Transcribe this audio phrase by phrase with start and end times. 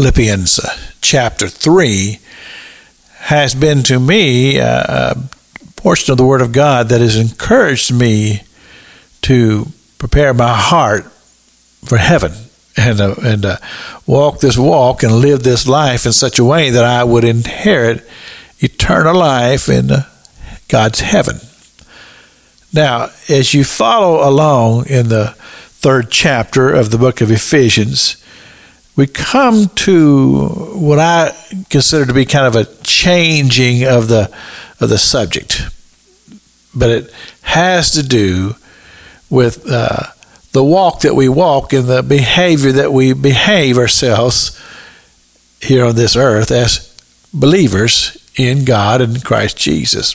[0.00, 2.20] Philippians uh, chapter 3
[3.18, 5.14] has been to me a
[5.76, 8.40] portion of the Word of God that has encouraged me
[9.20, 9.66] to
[9.98, 11.04] prepare my heart
[11.84, 12.32] for heaven
[12.78, 13.58] and uh, and uh,
[14.06, 18.02] walk this walk and live this life in such a way that I would inherit
[18.58, 20.04] eternal life in uh,
[20.68, 21.40] God's heaven.
[22.72, 28.16] Now, as you follow along in the third chapter of the book of Ephesians,
[29.00, 31.34] we come to what I
[31.70, 34.30] consider to be kind of a changing of the
[34.78, 35.62] of the subject,
[36.74, 38.56] but it has to do
[39.30, 40.08] with uh,
[40.52, 44.60] the walk that we walk and the behavior that we behave ourselves
[45.62, 46.94] here on this earth as
[47.32, 50.14] believers in God and Christ Jesus.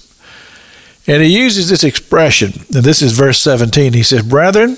[1.08, 3.94] And he uses this expression, and this is verse 17.
[3.94, 4.78] He says, Brethren,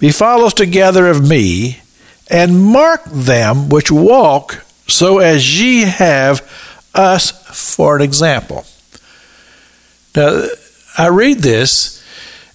[0.00, 1.82] be followers together of me,
[2.30, 6.40] and mark them which walk so as ye have
[6.94, 7.30] us
[7.76, 8.64] for an example.
[10.16, 10.46] Now,
[10.96, 12.02] I read this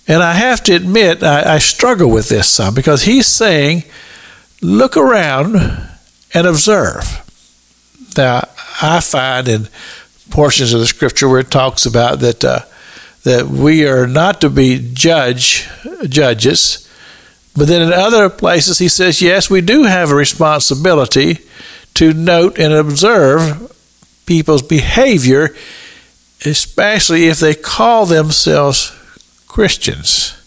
[0.07, 3.83] and I have to admit, I, I struggle with this some because he's saying,
[4.61, 5.55] look around
[6.33, 7.21] and observe.
[8.17, 8.47] Now,
[8.81, 9.67] I find in
[10.29, 12.59] portions of the scripture where it talks about that uh,
[13.23, 15.67] that we are not to be judge
[16.09, 16.82] judges,
[17.55, 21.39] but then in other places he says, yes, we do have a responsibility
[21.95, 23.71] to note and observe
[24.25, 25.55] people's behavior,
[26.45, 28.91] especially if they call themselves
[29.47, 30.39] Christians.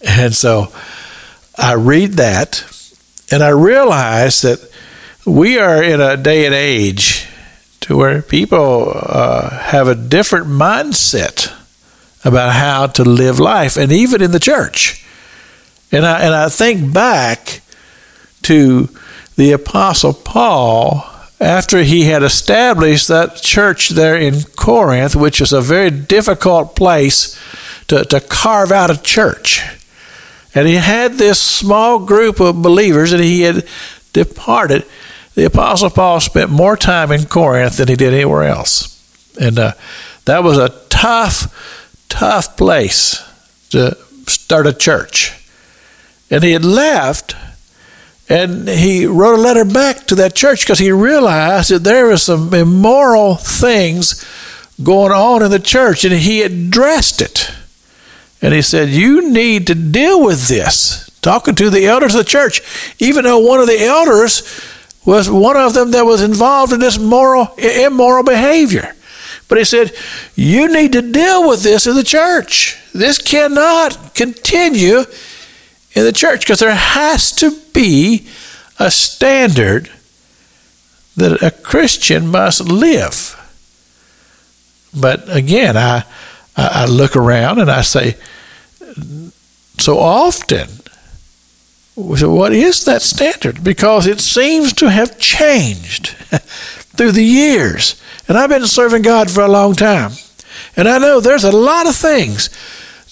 [0.00, 0.72] And so
[1.56, 2.64] I read that
[3.30, 4.60] and I realize that
[5.26, 7.28] we are in a day and age
[7.80, 11.52] to where people uh, have a different mindset
[12.24, 15.04] about how to live life, and even in the church.
[15.90, 17.62] And I, and I think back
[18.42, 18.88] to
[19.36, 21.04] the Apostle Paul
[21.40, 27.38] after he had established that church there in Corinth, which is a very difficult place
[27.86, 29.62] to, to carve out a church.
[30.54, 33.66] And he had this small group of believers and he had
[34.12, 34.84] departed.
[35.34, 38.94] The Apostle Paul spent more time in Corinth than he did anywhere else.
[39.40, 39.72] And uh,
[40.24, 43.22] that was a tough, tough place
[43.70, 43.96] to
[44.26, 45.37] start a church.
[46.30, 47.34] And he had left
[48.28, 52.18] and he wrote a letter back to that church because he realized that there were
[52.18, 54.24] some immoral things
[54.82, 57.50] going on in the church and he addressed it.
[58.42, 61.08] And he said, You need to deal with this.
[61.20, 62.60] Talking to the elders of the church,
[63.00, 64.42] even though one of the elders
[65.04, 68.94] was one of them that was involved in this moral, immoral behavior.
[69.48, 69.92] But he said,
[70.36, 72.78] You need to deal with this in the church.
[72.92, 75.04] This cannot continue
[75.92, 78.26] in the church because there has to be
[78.78, 79.90] a standard
[81.16, 83.34] that a Christian must live.
[84.94, 86.04] But again, I
[86.58, 88.16] I, look around and I say,
[89.78, 90.68] so often,
[91.94, 93.62] what is that standard?
[93.62, 96.08] Because it seems to have changed
[96.96, 98.00] through the years.
[98.26, 100.12] And I've been serving God for a long time.
[100.76, 102.50] And I know there's a lot of things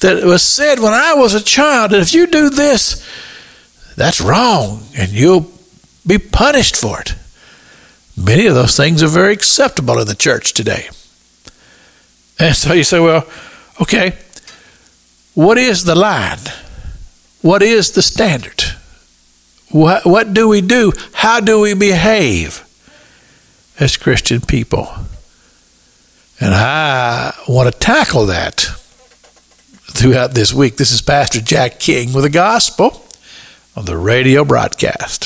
[0.01, 3.05] that was said when I was a child that if you do this,
[3.97, 5.51] that's wrong and you'll
[6.07, 7.15] be punished for it.
[8.17, 10.89] Many of those things are very acceptable in the church today.
[12.39, 13.27] And so you say, well,
[13.81, 14.17] okay,
[15.35, 16.39] what is the line?
[17.43, 18.63] What is the standard?
[19.71, 20.93] What, what do we do?
[21.13, 22.65] How do we behave
[23.79, 24.89] as Christian people?
[26.41, 28.71] And I want to tackle that
[29.89, 30.77] throughout this week.
[30.77, 33.05] This is Pastor Jack King with the gospel
[33.75, 35.25] on the radio broadcast.